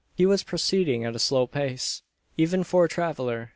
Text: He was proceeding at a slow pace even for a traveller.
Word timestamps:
He 0.15 0.25
was 0.25 0.41
proceeding 0.43 1.05
at 1.05 1.15
a 1.15 1.19
slow 1.19 1.45
pace 1.45 2.01
even 2.35 2.63
for 2.63 2.85
a 2.85 2.89
traveller. 2.89 3.49